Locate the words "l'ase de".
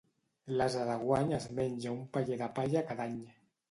0.61-0.95